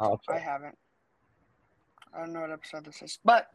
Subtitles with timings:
[0.00, 0.76] least I'll I haven't.
[2.14, 3.18] I don't know what episode this is.
[3.24, 3.48] But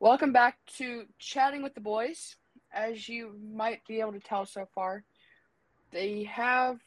[0.00, 2.36] welcome back to Chatting with the Boys.
[2.72, 5.04] As you might be able to tell so far,
[5.92, 6.78] they have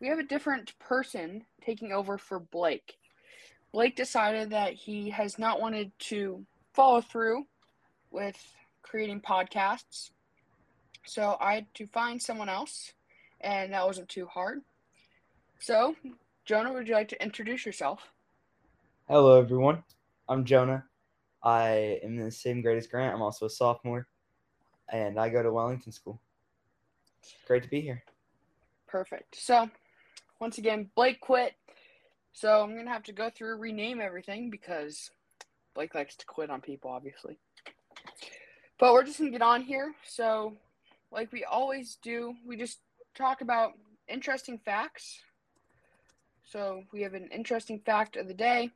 [0.00, 2.96] we have a different person taking over for Blake.
[3.72, 7.44] Blake decided that he has not wanted to follow through
[8.10, 8.36] with
[8.82, 10.10] creating podcasts.
[11.04, 12.92] So I had to find someone else,
[13.40, 14.62] and that wasn't too hard.
[15.60, 15.94] So,
[16.44, 18.12] Jonah, would you like to introduce yourself?
[19.12, 19.84] Hello, everyone.
[20.26, 20.86] I'm Jonah.
[21.42, 23.14] I am in the same grade as Grant.
[23.14, 24.08] I'm also a sophomore,
[24.90, 26.18] and I go to Wellington School.
[27.46, 28.02] Great to be here.
[28.88, 29.36] Perfect.
[29.36, 29.68] So,
[30.40, 31.52] once again, Blake quit.
[32.32, 35.10] So, I'm going to have to go through rename everything because
[35.74, 37.36] Blake likes to quit on people, obviously.
[38.78, 39.92] But we're just going to get on here.
[40.06, 40.56] So,
[41.10, 42.78] like we always do, we just
[43.14, 43.72] talk about
[44.08, 45.20] interesting facts.
[46.46, 48.70] So, we have an interesting fact of the day.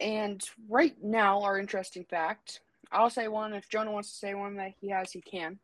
[0.00, 2.60] And right now, our interesting fact,
[2.92, 3.52] I'll say one.
[3.54, 5.58] If Jonah wants to say one that he has, he can.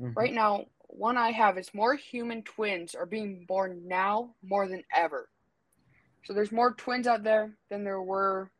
[0.00, 0.16] Mhm.
[0.16, 4.84] Right now, one I have is more human twins are being born now more than
[4.94, 5.28] ever.
[6.24, 8.50] So there's more twins out there than there were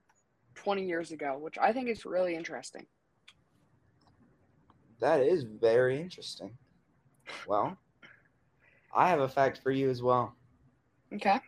[0.55, 2.87] 20 years ago, which I think is really interesting.
[5.01, 6.57] That is very interesting.
[7.47, 7.79] Well,
[8.95, 10.35] I have a fact for you as well,
[11.13, 11.41] Okay.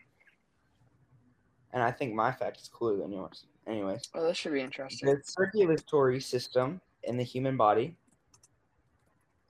[1.72, 3.44] And I think my fact is cooler than yours.
[3.66, 5.08] Anyways, Well, oh, this should be interesting.
[5.08, 7.96] the circulatory system in the human body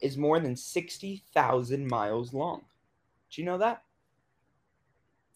[0.01, 2.63] is more than 60,000 miles long.
[3.31, 3.83] Do you know that?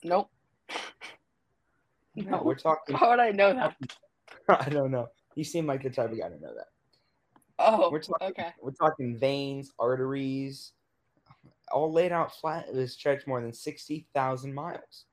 [0.04, 0.30] Nope.
[2.14, 2.94] No, we're talking.
[2.94, 3.74] How would I know that?
[4.66, 5.08] I don't know.
[5.34, 6.66] You seem like the type of guy to know that.
[7.58, 8.28] Oh, We're talking.
[8.28, 8.50] okay.
[8.60, 10.72] We're talking veins, arteries,
[11.72, 12.66] all laid out flat.
[12.68, 15.06] It was stretched more than sixty thousand miles.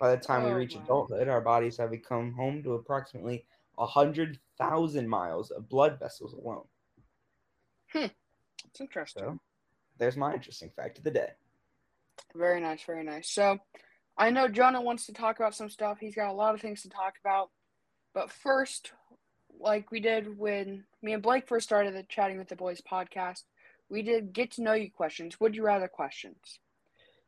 [0.00, 3.44] By the time we Oh, reach adulthood, our bodies have become home to approximately
[3.78, 6.64] hundred thousand miles of blood vessels alone.
[7.92, 8.06] Hmm.
[8.66, 9.22] It's interesting.
[9.22, 9.40] So,
[9.98, 11.30] there's my interesting fact of the day.
[12.34, 13.30] Very nice, very nice.
[13.30, 13.58] So,
[14.16, 15.98] I know Jonah wants to talk about some stuff.
[16.00, 17.50] He's got a lot of things to talk about.
[18.12, 18.92] But first,
[19.58, 23.44] like we did when me and Blake first started the Chatting with the Boys podcast,
[23.88, 26.58] we did get to know you questions, would you rather questions.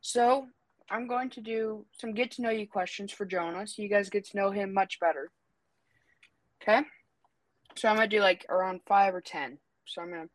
[0.01, 0.47] So,
[0.89, 4.09] I'm going to do some get to know you questions for Jonah so you guys
[4.09, 5.31] get to know him much better.
[6.61, 6.81] Okay?
[7.75, 9.57] So, I'm going to do like around five or 10.
[9.85, 10.29] So, I'm going to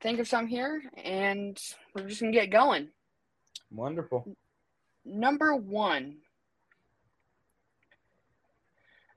[0.00, 1.58] think of some here and
[1.94, 2.88] we're just going to get going.
[3.70, 4.36] Wonderful.
[5.04, 6.18] Number one.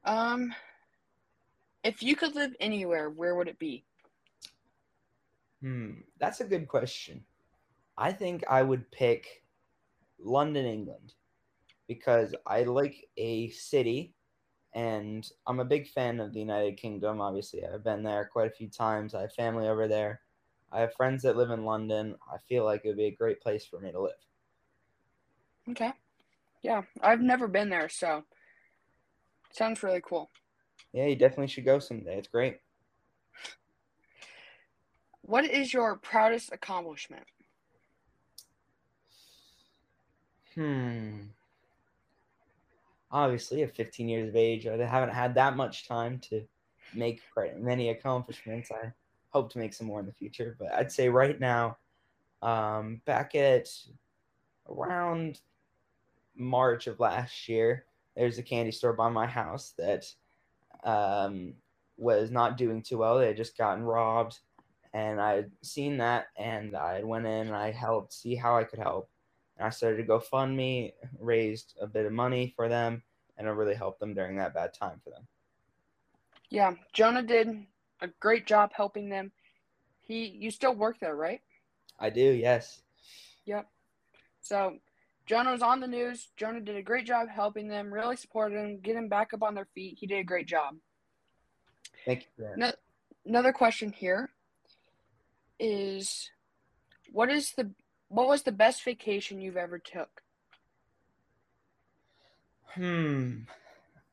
[0.03, 0.53] Um,
[1.83, 3.83] if you could live anywhere, where would it be?
[5.61, 7.23] Hmm, that's a good question.
[7.97, 9.40] I think I would pick
[10.23, 11.15] London, England,
[11.87, 14.15] because I like a city,
[14.73, 17.21] and I'm a big fan of the United Kingdom.
[17.21, 19.13] Obviously, I've been there quite a few times.
[19.13, 20.21] I have family over there.
[20.71, 22.15] I have friends that live in London.
[22.31, 24.25] I feel like it would be a great place for me to live.
[25.69, 25.93] Okay.
[26.61, 28.25] Yeah, I've never been there, so
[29.51, 30.29] sounds really cool.
[30.93, 32.17] Yeah, you definitely should go someday.
[32.17, 32.59] It's great.
[35.21, 37.27] What is your proudest accomplishment?
[40.55, 41.21] Hmm.
[43.11, 46.43] Obviously, at 15 years of age, I haven't had that much time to
[46.93, 47.21] make
[47.57, 48.71] many accomplishments.
[48.71, 48.91] I
[49.31, 51.77] hope to make some more in the future, but I'd say right now,
[52.41, 53.67] um, back at
[54.69, 55.39] around
[56.35, 57.85] March of last year,
[58.15, 60.05] there's a candy store by my house that
[60.83, 61.53] um,
[61.97, 63.19] was not doing too well.
[63.19, 64.39] They had just gotten robbed,
[64.93, 68.63] and I had seen that, and I went in and I helped see how I
[68.63, 69.09] could help.
[69.61, 73.03] I started to GoFundMe, raised a bit of money for them,
[73.37, 75.27] and it really helped them during that bad time for them.
[76.49, 77.65] Yeah, Jonah did
[78.01, 79.31] a great job helping them.
[80.01, 81.41] He, you still work there, right?
[81.99, 82.81] I do, yes.
[83.45, 83.67] Yep.
[84.41, 84.77] So
[85.25, 86.29] Jonah was on the news.
[86.35, 89.55] Jonah did a great job helping them, really supported them, get them back up on
[89.55, 89.97] their feet.
[89.99, 90.75] He did a great job.
[92.05, 92.47] Thank you.
[92.57, 92.71] No,
[93.25, 94.29] another question here
[95.59, 96.29] is
[97.11, 97.71] what is the
[98.11, 100.21] what was the best vacation you've ever took?
[102.65, 103.43] Hmm.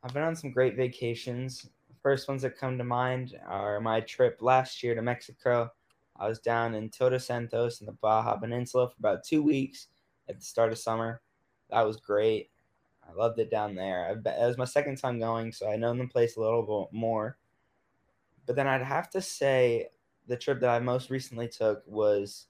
[0.03, 1.69] I've been on some great vacations.
[2.00, 5.73] First ones that come to mind are my trip last year to Mexico.
[6.17, 9.89] I was down in Todos Santos in the Baja Peninsula for about two weeks
[10.29, 11.21] at the start of summer.
[11.71, 12.50] That was great.
[13.09, 14.12] I loved it down there.
[14.12, 17.37] It was my second time going, so I know the place a little bit more.
[18.47, 19.89] But then I'd have to say
[20.29, 22.47] the trip that I most recently took was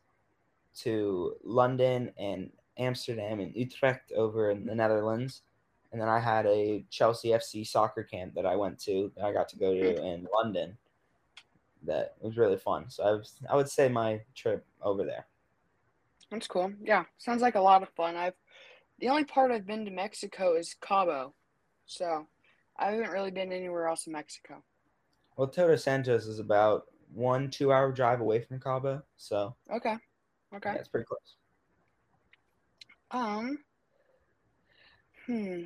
[0.76, 5.43] to London and Amsterdam and Utrecht over in the Netherlands.
[5.91, 9.32] And then I had a Chelsea FC soccer camp that I went to that I
[9.32, 10.15] got to go to mm.
[10.15, 10.76] in London.
[11.85, 12.91] That was really fun.
[12.91, 15.26] So I was I would say my trip over there.
[16.31, 16.73] That's cool.
[16.82, 18.17] Yeah, sounds like a lot of fun.
[18.17, 18.35] I've
[18.99, 21.32] the only part I've been to Mexico is Cabo,
[21.87, 22.26] so
[22.76, 24.62] I haven't really been anywhere else in Mexico.
[25.37, 29.97] Well, Todos Santos is about one two hour drive away from Cabo, so Okay.
[30.55, 30.71] Okay.
[30.73, 31.37] yeah, it's pretty close.
[33.11, 33.59] Um.
[35.27, 35.65] Hmm.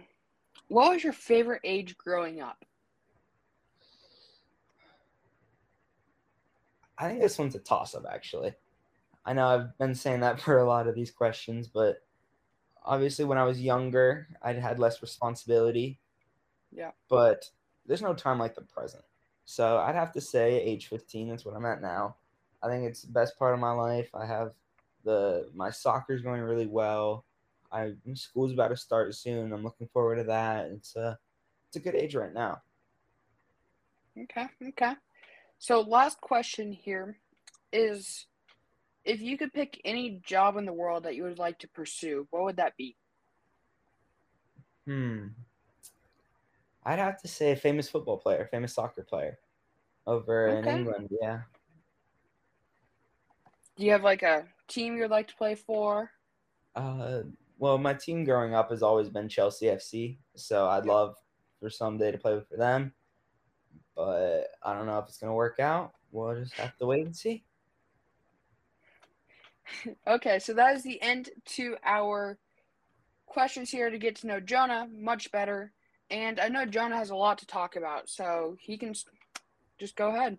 [0.69, 2.65] What was your favorite age growing up?
[6.99, 8.55] I think this one's a toss up, actually.
[9.25, 12.03] I know I've been saying that for a lot of these questions, but
[12.85, 16.01] obviously, when I was younger, I had less responsibility.
[16.71, 16.91] Yeah.
[17.09, 17.51] But
[17.87, 19.05] there's no time like the present.
[19.45, 21.29] So I'd have to say age 15.
[21.29, 22.17] That's what I'm at now.
[22.63, 24.09] I think it's the best part of my life.
[24.15, 24.53] I have
[25.05, 27.25] the my soccer's going really well.
[27.71, 29.53] I school's about to start soon.
[29.53, 30.67] I'm looking forward to that.
[30.67, 31.19] It's a
[31.69, 32.61] it's a good age right now.
[34.19, 34.47] Okay.
[34.69, 34.93] Okay.
[35.59, 37.17] So last question here
[37.73, 38.27] is
[39.05, 42.27] if you could pick any job in the world that you would like to pursue,
[42.31, 42.97] what would that be?
[44.87, 45.29] Hmm.
[46.85, 49.39] I'd have to say a famous football player, famous soccer player
[50.07, 51.09] over in England.
[51.21, 51.43] Yeah.
[53.77, 56.11] Do you have like a team you'd like to play for?
[56.75, 57.23] Uh,
[57.59, 61.17] well, my team growing up has always been Chelsea FC, so I'd love
[61.61, 62.93] for someday to play for them.
[63.95, 65.93] But I don't know if it's gonna work out.
[66.11, 67.45] We'll just have to wait and see.
[70.07, 72.39] Okay, so that is the end to our
[73.27, 75.73] questions here to get to know Jonah much better.
[76.11, 78.95] And I know Jonah has a lot to talk about, so he can
[79.79, 80.37] just go ahead.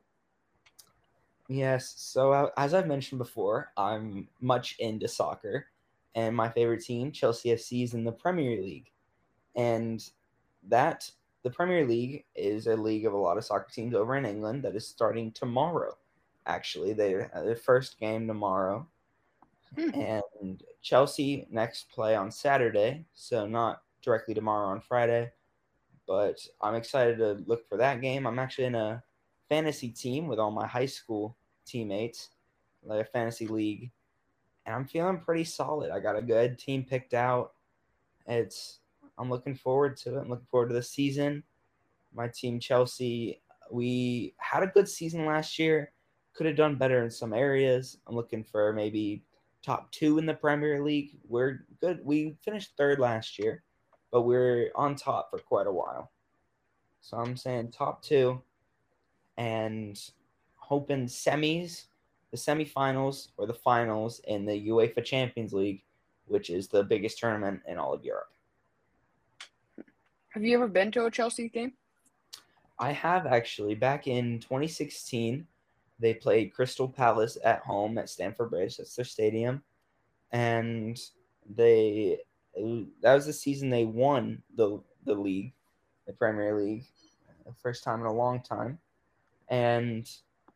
[1.49, 1.93] Yes.
[1.97, 5.67] So uh, as I've mentioned before, I'm much into soccer,
[6.15, 8.91] and my favorite team, Chelsea FC, is in the Premier League,
[9.55, 10.03] and
[10.69, 11.09] that
[11.43, 14.63] the Premier League is a league of a lot of soccer teams over in England
[14.63, 15.97] that is starting tomorrow.
[16.45, 18.87] Actually, they their first game tomorrow,
[19.75, 19.89] Hmm.
[19.95, 25.31] and Chelsea next play on Saturday, so not directly tomorrow on Friday.
[26.07, 28.27] But I'm excited to look for that game.
[28.27, 29.03] I'm actually in a
[29.49, 32.29] fantasy team with all my high school teammates,
[32.83, 33.91] like a fantasy league,
[34.65, 35.91] and I'm feeling pretty solid.
[35.91, 37.53] I got a good team picked out.
[38.27, 38.79] It's
[39.17, 40.21] I'm looking forward to it.
[40.21, 41.43] I'm looking forward to the season.
[42.13, 43.41] My team Chelsea,
[43.71, 45.91] we had a good season last year.
[46.33, 47.97] Could have done better in some areas.
[48.07, 49.23] I'm looking for maybe
[49.61, 51.17] top two in the Premier League.
[51.27, 51.99] We're good.
[52.03, 53.63] We finished third last year,
[54.11, 56.11] but we're on top for quite a while.
[57.01, 58.41] So I'm saying top two
[59.37, 59.99] and
[60.55, 61.85] hoping semis,
[62.31, 65.83] the semifinals or the finals in the UEFA Champions League,
[66.25, 68.33] which is the biggest tournament in all of Europe.
[70.29, 71.73] Have you ever been to a Chelsea game?
[72.79, 75.45] I have actually back in 2016,
[75.99, 78.77] they played Crystal Palace at home at Stamford Bridge.
[78.77, 79.63] That's their stadium,
[80.31, 80.99] and
[81.55, 82.19] they
[83.01, 85.53] that was the season they won the the league,
[86.07, 86.85] the Premier League,
[87.45, 88.79] the first time in a long time,
[89.49, 90.09] and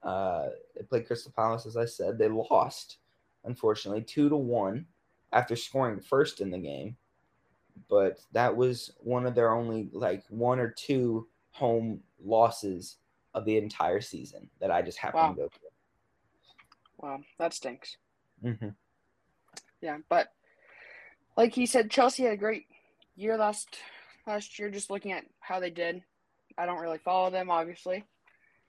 [0.04, 1.66] uh, they played Crystal Palace.
[1.66, 2.98] As I said, they lost,
[3.46, 4.86] unfortunately, two to one
[5.34, 6.96] after scoring first in the game.
[7.90, 12.98] But that was one of their only like one or two home losses
[13.34, 15.30] of the entire season that I just happened Wow.
[15.30, 15.70] to go through.
[16.98, 17.98] Wow, that stinks.
[18.44, 18.70] Mm-hmm.
[19.82, 20.34] Yeah, but
[21.36, 22.66] like he said, Chelsea had a great
[23.16, 23.78] year last
[24.26, 24.72] last year.
[24.72, 26.02] Just looking at how they did,
[26.58, 28.04] I don't really follow them, obviously,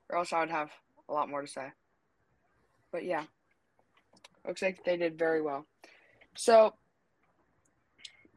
[0.08, 0.70] or else I would have
[1.08, 1.68] a lot more to say.
[2.92, 3.24] But yeah,
[4.46, 5.66] looks like they did very well.
[6.36, 6.74] So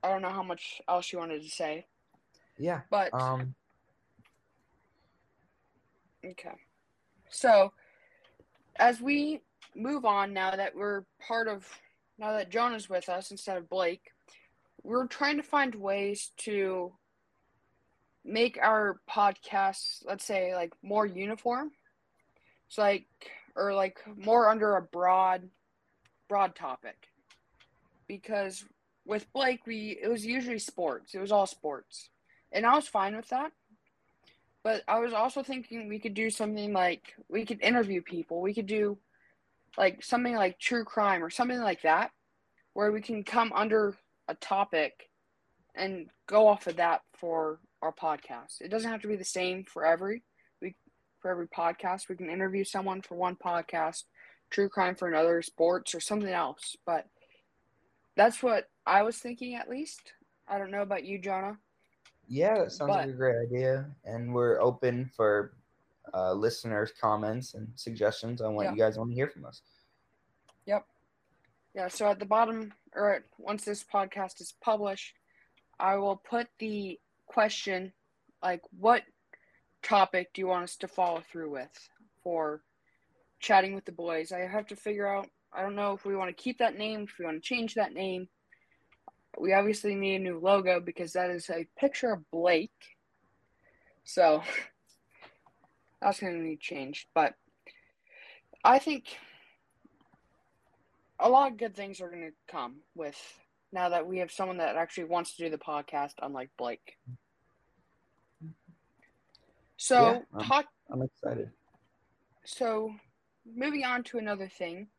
[0.03, 1.85] I don't know how much else you wanted to say,
[2.57, 2.81] Yeah.
[2.89, 3.55] but Um.
[6.23, 6.53] Okay.
[7.29, 7.73] So,
[8.75, 9.41] as we
[9.75, 11.67] move on now that we're part of,
[12.19, 14.11] now that Jonah's with us instead of Blake,
[14.83, 16.93] we're trying to find ways to
[18.23, 21.71] make our podcasts, let's say, like more uniform.
[22.67, 23.05] So, like,
[23.55, 25.49] or like more under a broad,
[26.29, 27.09] broad topic.
[28.07, 28.65] Because
[29.05, 31.13] with Blake, we it was usually sports.
[31.13, 32.09] It was all sports,
[32.51, 33.51] and I was fine with that.
[34.63, 38.41] But I was also thinking we could do something like we could interview people.
[38.41, 38.97] We could do
[39.77, 42.11] like something like true crime or something like that,
[42.73, 43.95] where we can come under
[44.27, 45.09] a topic
[45.75, 48.61] and go off of that for our podcast.
[48.61, 50.23] It doesn't have to be the same for every
[50.61, 50.75] we
[51.19, 52.09] for every podcast.
[52.09, 54.03] We can interview someone for one podcast,
[54.49, 56.75] true crime for another, sports or something else.
[56.85, 57.07] But
[58.15, 60.13] that's what I was thinking at least.
[60.47, 61.57] I don't know about you, Jonah.
[62.27, 65.53] Yeah, that sounds like a great idea, and we're open for
[66.13, 68.71] uh, listeners' comments and suggestions on what Yeah.
[68.71, 69.61] you guys want to hear from us.
[70.65, 70.85] Yep.
[71.73, 75.15] Yeah, so at the bottom, or at- once this podcast is published,
[75.79, 76.99] I will put the
[77.31, 77.93] question
[78.43, 79.03] like, what
[79.83, 81.89] topic do you want us to follow through with
[82.23, 82.61] for
[83.39, 84.31] chatting with the boys?
[84.31, 87.03] I have to figure out, I don't know if we want to keep that name,
[87.03, 88.27] if we want to change that name.
[89.39, 92.71] We obviously need a new logo because that is a picture of Blake.
[94.03, 94.43] So
[96.01, 97.07] that's going to need changed.
[97.13, 97.35] But
[98.63, 99.05] I think
[101.19, 103.17] a lot of good things are going to come with
[103.71, 106.97] now that we have someone that actually wants to do the podcast, unlike Blake.
[109.81, 110.67] So Yeah, talk.
[110.91, 111.49] I'm excited.
[112.45, 112.93] So
[113.51, 114.89] moving on to another thing,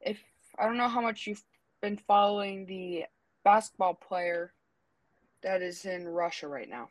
[0.00, 0.18] if
[0.58, 1.44] I don't know how much you've
[1.80, 3.04] been following the
[3.44, 4.52] basketball player
[5.44, 6.88] that is in Russia right now.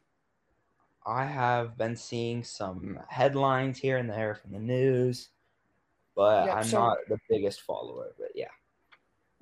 [1.06, 5.28] I have been seeing some headlines here and there from the news,
[6.16, 8.14] but Yeah, I'm so- not the biggest follower.
[8.18, 8.52] But yeah,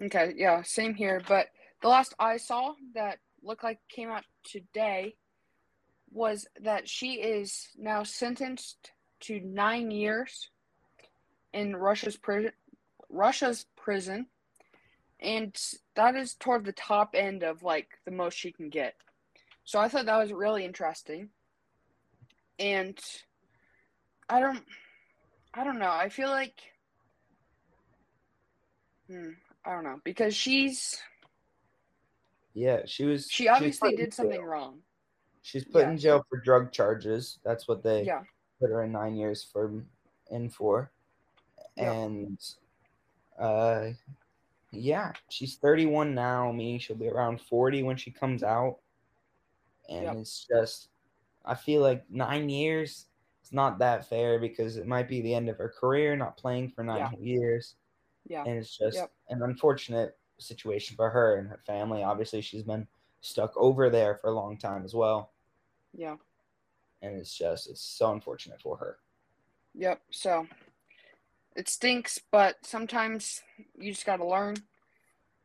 [0.01, 1.21] Okay, yeah, same here.
[1.27, 1.49] But
[1.83, 5.17] the last I saw that looked like came out today
[6.11, 8.91] was that she is now sentenced
[9.21, 10.49] to nine years
[11.53, 12.51] in Russia's prison.
[13.09, 14.27] Russia's prison,
[15.19, 15.55] and
[15.95, 18.95] that is toward the top end of like the most she can get.
[19.63, 21.29] So I thought that was really interesting,
[22.57, 22.99] and
[24.29, 24.63] I don't,
[25.53, 25.91] I don't know.
[25.91, 26.61] I feel like,
[29.09, 29.31] hmm,
[29.65, 30.97] I don't know because she's
[32.53, 33.27] yeah, she was.
[33.29, 34.45] she obviously did something jail.
[34.45, 34.79] wrong.
[35.41, 35.91] She's put Yeah.
[35.91, 37.39] in jail for drug charges.
[37.43, 38.23] That's what they Yeah,
[38.59, 39.83] put her in nine years for
[40.29, 40.91] in for,
[41.75, 41.91] Yeah.
[41.91, 42.37] and
[43.37, 43.91] uh,
[44.71, 48.79] yeah, she's 31 now, meaning she'll be around 40 when she comes out,
[49.89, 50.15] and Yep.
[50.17, 50.89] it's just,
[51.43, 53.07] I feel like nine years.
[53.41, 56.69] It's not that fair because it might be the end of her career, not playing
[56.69, 57.11] for nine Yeah.
[57.19, 57.75] years.
[58.27, 59.11] yeah, and it's just Yep.
[59.29, 62.03] an unfortunate situation for her and her family.
[62.03, 62.87] Obviously, she's been
[63.21, 65.31] stuck over there for a long time as well,
[65.95, 66.15] yeah.
[67.01, 68.97] and it's just it's so unfortunate for her.
[69.75, 70.01] Yep.
[70.11, 70.47] So
[71.55, 73.41] it stinks, but sometimes
[73.77, 74.57] you just got to learn.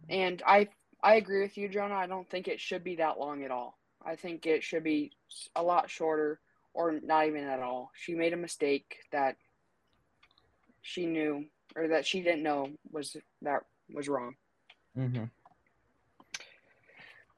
[0.09, 0.69] And I
[1.03, 1.95] I agree with you, Jonah.
[1.95, 3.79] I don't think it should be that long at all.
[4.05, 5.13] I think it should be
[5.55, 6.41] a lot shorter
[6.75, 7.91] or not even at all.
[7.95, 9.37] She made a mistake that
[10.83, 14.35] she knew or that she didn't know was that was wrong.
[14.97, 15.25] Mm-hmm.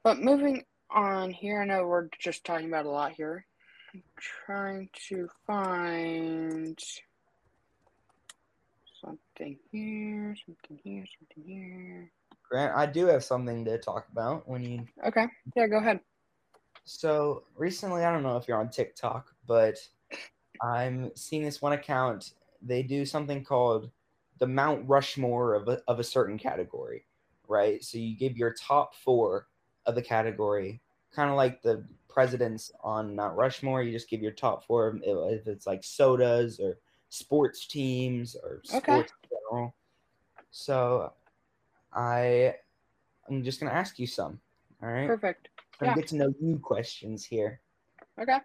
[0.09, 3.45] But moving on here, I know we're just talking about a lot here.
[3.93, 6.75] I'm trying to find
[8.99, 12.11] something here, something here, something here.
[12.49, 14.87] Grant, I do have something to talk about when you.
[15.05, 15.99] Okay, yeah, go ahead.
[16.85, 19.75] So recently, I don't know if you're on TikTok, but
[20.59, 22.33] I'm seeing this one account.
[22.63, 23.91] They do something called
[24.39, 27.05] the Mount Rushmore of a, of a certain category,
[27.47, 27.83] right?
[27.83, 29.45] So you give your top four
[29.85, 30.81] of the category,
[31.13, 33.83] kind of like the presidents on Mount Rushmore.
[33.83, 36.77] You just give your top four if it's like sodas or
[37.09, 38.97] sports teams or sports Okay.
[39.23, 39.75] in general.
[40.51, 41.13] So
[41.93, 42.55] I
[43.27, 44.39] I'm just gonna ask you some.
[44.81, 45.07] All right.
[45.07, 45.49] Perfect.
[45.79, 45.95] Some Yeah.
[45.95, 47.61] get to know you questions here.
[48.19, 48.37] Okay.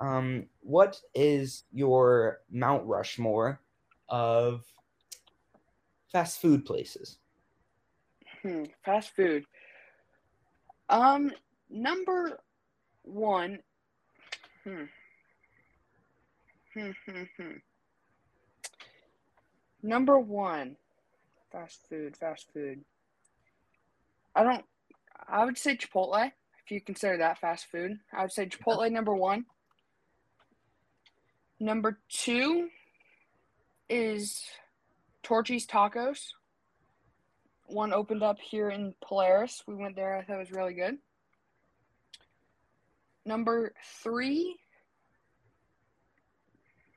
[0.00, 3.60] Um, what is your Mount Rushmore
[4.08, 4.64] of
[6.10, 7.18] fast food places?
[8.42, 9.44] Hmm, fast food.
[10.92, 11.32] Um,
[11.70, 12.38] number
[13.02, 13.60] one.
[14.62, 14.84] Hmm.
[16.74, 17.52] Hmm, hmm, hmm.
[19.82, 20.76] Number one.
[21.50, 22.84] Fast food, fast food.
[24.36, 24.64] I don't.
[25.26, 27.98] I would say Chipotle, if you consider that fast food.
[28.12, 29.46] I would say Chipotle number one.
[31.58, 32.68] Number two
[33.88, 34.42] is
[35.22, 36.32] Torchy's Tacos.
[37.66, 39.62] One opened up here in Polaris.
[39.66, 40.16] We went there.
[40.16, 40.98] I thought it was really good.
[43.24, 44.56] Number three.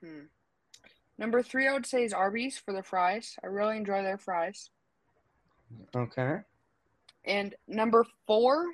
[0.01, 0.25] Hmm.
[1.17, 3.37] Number three, I would say, is Arby's for the fries.
[3.43, 4.69] I really enjoy their fries.
[5.95, 6.37] Okay.
[7.23, 8.65] And number four,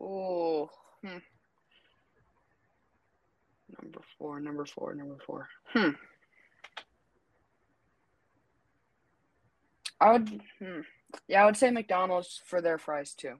[0.00, 0.70] oh,
[1.02, 1.18] hmm.
[3.82, 5.48] Number four, number four, number four.
[5.66, 5.90] Hmm.
[10.00, 10.80] I would, hmm.
[11.26, 13.34] yeah, I would say McDonald's for their fries too.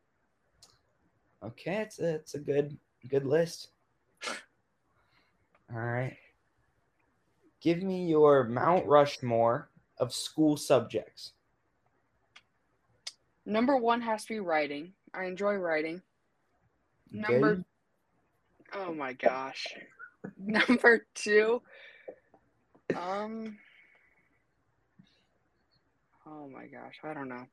[1.45, 2.77] Okay, it's a, it's a good
[3.09, 3.69] good list.
[5.73, 6.17] All right.
[7.61, 11.33] Give me your Mount Rushmore of school subjects.
[13.45, 14.93] Number one has to be writing.
[15.15, 16.03] I enjoy writing.
[17.11, 17.65] Number.
[18.75, 19.67] Oh my gosh.
[20.39, 21.63] Number two.
[22.95, 23.59] Um.
[26.31, 27.47] Oh my gosh, I don't know.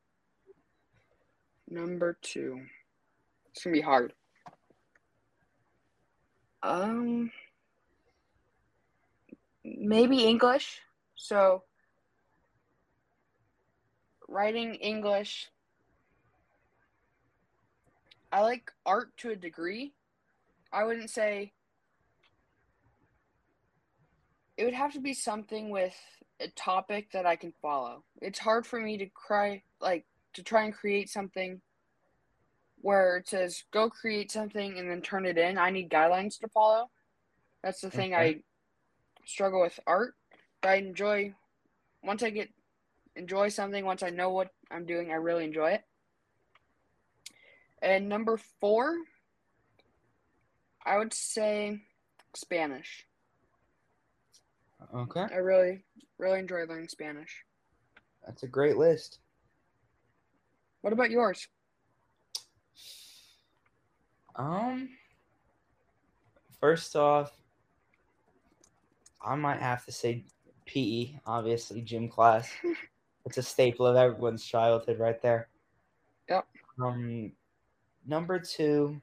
[1.70, 2.62] Number two.
[3.52, 4.14] It's gonna be hard.
[6.62, 7.32] Um.
[9.64, 10.82] Maybe English.
[11.16, 11.64] So.
[14.28, 15.50] Writing English.
[18.32, 19.94] I like art to a degree.
[20.74, 21.54] I wouldn't say
[24.58, 25.96] it would have to be something with
[26.40, 28.04] a topic that I can follow.
[28.22, 31.62] It's hard for me to cry like to try and create something
[32.82, 35.58] where it says go create something and then turn it in.
[35.58, 36.90] I need guidelines to follow.
[37.64, 38.24] That's the thing Okay.
[38.24, 38.40] I
[39.26, 40.16] struggle with art.
[40.62, 41.34] But I enjoy
[42.04, 42.50] once I get
[43.16, 45.84] enjoy something, once I know what I'm doing, I really enjoy it.
[47.82, 48.96] And number four,
[50.86, 51.82] I would say
[52.36, 53.06] Spanish.
[54.94, 55.26] Okay.
[55.32, 55.84] I really,
[56.18, 57.44] really enjoy learning Spanish.
[58.26, 59.20] That's a great list.
[60.82, 61.48] What about yours?
[64.36, 64.90] Um,
[66.60, 67.32] first off,
[69.24, 70.26] I might have to say
[70.66, 72.52] PE, obviously, gym class.
[73.26, 75.50] it's a staple of everyone's childhood right there.
[76.30, 76.46] Yep.
[76.84, 77.32] Um,
[78.06, 79.02] number two,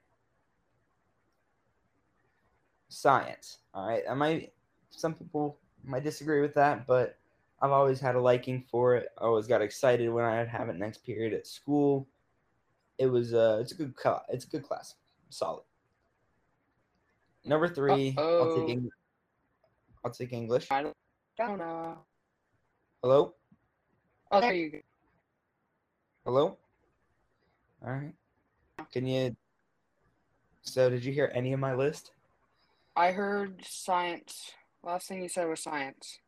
[2.89, 3.59] science.
[3.75, 4.03] All right.
[4.09, 4.53] I might,
[4.91, 7.17] some people might disagree with that, but
[7.61, 9.09] I've always had a liking for it.
[9.19, 12.07] I always got excited when I'd have it next period at school.
[12.99, 14.95] It was, uh, it's a good, cla- it's a good class
[15.31, 15.63] solid.
[17.45, 18.55] Number 3 I'll Uh-oh.
[18.61, 18.91] take Eng-
[20.05, 20.69] I'll take English.
[20.71, 20.97] I don't,
[21.41, 21.99] I don't know.
[23.03, 23.35] Hello,
[24.31, 24.79] Oh, there you go.
[26.25, 26.59] hello.
[27.85, 28.15] All right.
[28.93, 29.37] Can you?
[30.63, 32.13] So, did you hear any of my list?
[32.95, 34.53] I heard science.
[34.85, 36.19] Last thing you said was science.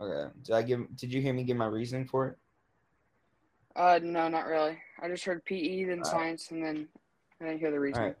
[0.00, 0.32] Okay.
[0.42, 0.96] Did I give?
[0.96, 2.38] Did you hear me give my reasoning for it?
[3.74, 4.78] Uh, no, not really.
[5.02, 6.88] I just heard PE, then science, and then
[7.40, 8.02] I didn't hear the All reason.
[8.04, 8.16] right.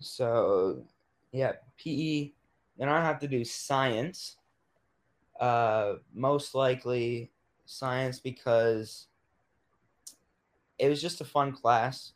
[0.00, 0.82] So,
[1.32, 2.32] yeah, PE.
[2.78, 4.36] Then I have to do science.
[5.38, 7.30] Uh, most likely
[7.64, 9.06] science because
[10.78, 12.12] it was just a fun class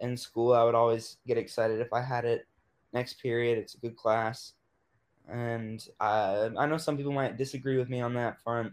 [0.00, 0.52] in school.
[0.52, 2.46] I would always get excited if I had it
[2.92, 3.58] next period.
[3.58, 4.52] It's a good class,
[5.28, 8.72] and I I know some people might disagree with me on that front,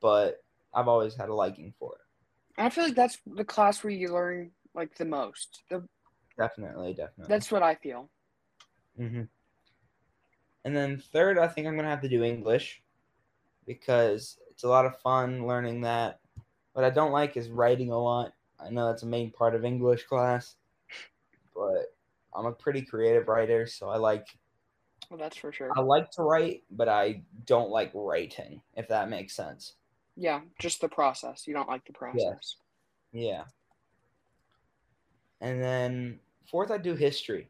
[0.00, 0.42] but
[0.74, 2.00] I've always had a liking for it.
[2.56, 5.62] And I feel like that's the class where you learn like the most.
[5.70, 5.84] The
[6.36, 7.32] Definitely, definitely.
[7.32, 8.08] that's what I feel.
[8.96, 9.22] hmm
[10.64, 12.82] And then third, I think I'm gonna have to do English
[13.66, 16.20] because it's a lot of fun learning that.
[16.72, 18.34] What I don't like is writing a lot.
[18.60, 20.56] I know that's a main part of English class,
[21.54, 21.94] but
[22.34, 24.26] I'm a pretty creative writer, so I like
[25.10, 25.70] Well, that's for sure.
[25.74, 29.74] I like to write, but I don't like writing, if that makes sense.
[30.16, 31.46] Yeah, just the process.
[31.46, 32.56] You don't like the process.
[33.12, 33.44] Yeah.
[35.40, 37.48] And then fourth, I do history.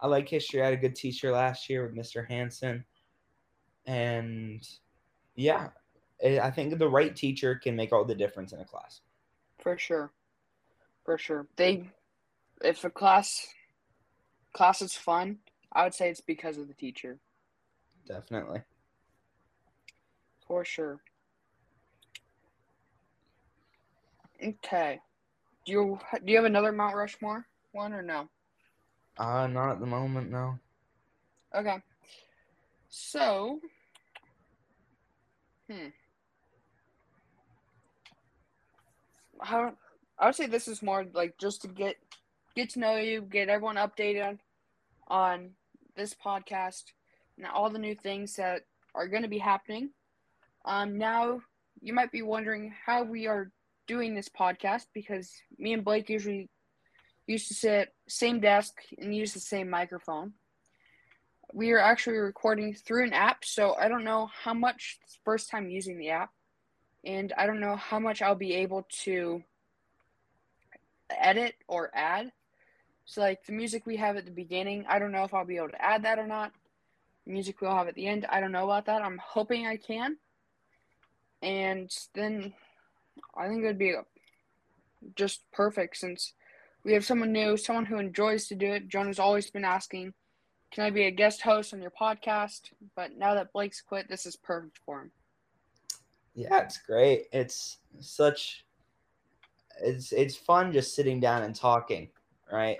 [0.00, 0.62] I like history.
[0.62, 2.28] I had a good teacher last year with Mr.
[2.28, 2.84] Hansen.
[3.86, 4.66] And
[5.34, 5.68] yeah,
[6.24, 9.00] I I think the right teacher can make all the difference in a class.
[9.58, 10.12] For sure.
[11.04, 11.46] For sure.
[11.56, 11.90] They
[12.62, 13.46] if a class
[14.52, 15.38] class is fun,
[15.72, 17.18] I would say it's because of the teacher.
[18.06, 18.62] Definitely.
[20.46, 21.00] For sure.
[24.42, 25.00] Okay.
[25.64, 28.28] Do you do you have another Mount Rushmore one or no?
[29.18, 30.58] Uh, not at the moment, no.
[31.54, 31.76] Okay.
[32.88, 33.60] So,
[35.70, 35.88] hmm.
[39.40, 39.74] How
[40.18, 41.96] I would say this is more like just to get
[42.56, 44.38] get to know you, get everyone updated
[45.08, 45.50] on
[46.00, 46.84] this podcast
[47.36, 48.62] and all the new things that
[48.94, 49.90] are going to be happening.
[50.64, 51.40] Um, now
[51.80, 53.50] you might be wondering how we are
[53.86, 56.48] doing this podcast because me and Blake usually
[57.26, 60.32] used to sit same desk and use the same microphone
[61.52, 65.68] we are actually recording through an app, so I don't know how much first time
[65.68, 66.30] using the app,
[67.04, 69.42] and I don't know how much I'll be able to
[71.10, 72.30] edit or add.
[73.10, 75.56] So, like the music we have at the beginning, I don't know if I'll be
[75.56, 76.52] able to add that or not.
[77.26, 79.02] Music we'll have at the end, I don't know about that.
[79.02, 80.16] I'm hoping I can.
[81.42, 82.54] And then
[83.36, 83.96] I think it would be
[85.16, 86.34] just perfect since
[86.84, 88.86] we have someone new, someone who enjoys to do it.
[88.86, 90.14] Jonah's always been asking
[90.70, 92.70] can I be a guest host on your podcast?
[92.94, 95.10] But now that Blake's quit, this is perfect for him.
[96.36, 97.24] Yeah, it's great.
[97.32, 98.64] It's such
[99.82, 102.10] it's it's fun just sitting down and talking,
[102.52, 102.78] right?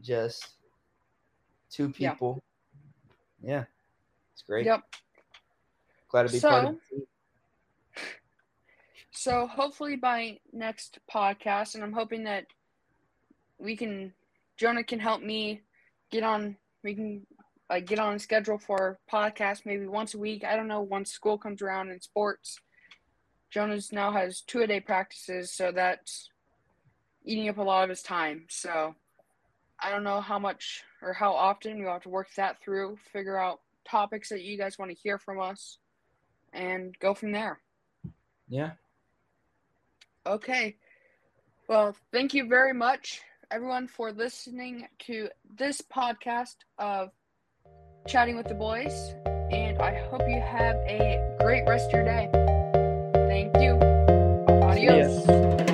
[0.00, 0.48] Just
[1.70, 2.42] two people.
[3.42, 3.64] Yeah,
[4.32, 4.66] it's great.
[4.66, 4.82] Yep.
[6.08, 7.06] Glad to be part of So- team.
[9.16, 12.46] So hopefully by next podcast, and I'm hoping that
[13.58, 14.12] we can,
[14.56, 15.62] Jonah can help me
[16.10, 16.56] get on.
[16.82, 17.26] We can
[17.70, 20.44] like get on a schedule for podcast maybe once a week.
[20.44, 22.58] I don't know once school comes around and sports.
[23.50, 26.28] Jonas now has two a day practices, so that's
[27.24, 28.46] eating up a lot of his time.
[28.50, 28.94] So
[29.80, 33.38] I don't know how much or how often we'll have to work that through, figure
[33.38, 35.78] out topics that you guys want to hear from us,
[36.52, 37.60] and go from there.
[38.48, 38.72] Yeah.
[40.26, 40.76] Okay.
[41.68, 47.10] Well, thank you very much, everyone, for listening to this podcast of
[48.06, 49.14] Chatting with the Boys.
[49.50, 52.28] And I hope you have a great rest of your day.
[53.28, 53.74] Thank you.
[54.62, 55.73] Adios.